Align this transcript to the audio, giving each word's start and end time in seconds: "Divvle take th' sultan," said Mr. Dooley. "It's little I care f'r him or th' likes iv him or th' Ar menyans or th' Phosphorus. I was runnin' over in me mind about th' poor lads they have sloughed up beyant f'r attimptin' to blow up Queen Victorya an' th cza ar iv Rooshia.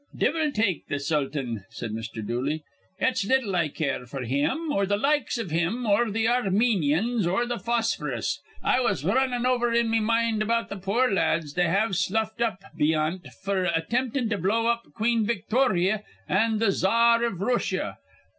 "Divvle 0.17 0.51
take 0.51 0.87
th' 0.89 0.99
sultan," 0.99 1.63
said 1.69 1.91
Mr. 1.91 2.25
Dooley. 2.25 2.63
"It's 2.97 3.23
little 3.23 3.55
I 3.55 3.67
care 3.67 3.99
f'r 3.99 4.25
him 4.25 4.71
or 4.71 4.87
th' 4.87 4.99
likes 4.99 5.37
iv 5.37 5.51
him 5.51 5.85
or 5.85 6.05
th' 6.05 6.25
Ar 6.27 6.49
menyans 6.49 7.27
or 7.27 7.45
th' 7.45 7.61
Phosphorus. 7.61 8.39
I 8.63 8.79
was 8.81 9.05
runnin' 9.05 9.45
over 9.45 9.71
in 9.71 9.91
me 9.91 9.99
mind 9.99 10.41
about 10.41 10.71
th' 10.71 10.81
poor 10.81 11.11
lads 11.11 11.53
they 11.53 11.67
have 11.67 11.95
sloughed 11.95 12.41
up 12.41 12.63
beyant 12.75 13.27
f'r 13.45 13.65
attimptin' 13.71 14.27
to 14.31 14.39
blow 14.39 14.65
up 14.65 14.87
Queen 14.95 15.23
Victorya 15.23 16.01
an' 16.27 16.57
th 16.57 16.69
cza 16.71 16.89
ar 16.89 17.23
iv 17.23 17.33
Rooshia. 17.39 17.97